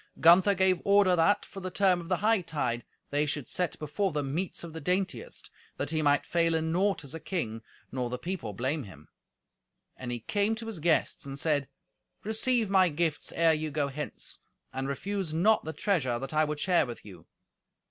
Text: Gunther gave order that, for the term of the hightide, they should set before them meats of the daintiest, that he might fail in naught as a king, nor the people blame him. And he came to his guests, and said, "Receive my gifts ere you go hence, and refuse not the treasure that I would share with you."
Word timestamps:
Gunther 0.19 0.55
gave 0.55 0.81
order 0.83 1.15
that, 1.15 1.45
for 1.45 1.59
the 1.59 1.69
term 1.69 2.01
of 2.01 2.09
the 2.09 2.17
hightide, 2.25 2.81
they 3.11 3.27
should 3.27 3.47
set 3.47 3.77
before 3.77 4.11
them 4.11 4.33
meats 4.33 4.63
of 4.63 4.73
the 4.73 4.81
daintiest, 4.81 5.51
that 5.77 5.91
he 5.91 6.01
might 6.01 6.25
fail 6.25 6.55
in 6.55 6.71
naught 6.71 7.03
as 7.03 7.13
a 7.13 7.19
king, 7.19 7.61
nor 7.91 8.09
the 8.09 8.17
people 8.17 8.51
blame 8.51 8.81
him. 8.85 9.09
And 9.95 10.11
he 10.11 10.19
came 10.19 10.55
to 10.55 10.65
his 10.65 10.79
guests, 10.79 11.23
and 11.27 11.37
said, 11.37 11.67
"Receive 12.23 12.67
my 12.67 12.89
gifts 12.89 13.31
ere 13.33 13.53
you 13.53 13.69
go 13.69 13.89
hence, 13.89 14.39
and 14.73 14.87
refuse 14.87 15.35
not 15.35 15.65
the 15.65 15.71
treasure 15.73 16.17
that 16.17 16.33
I 16.33 16.45
would 16.45 16.59
share 16.59 16.87
with 16.87 17.05
you." 17.05 17.27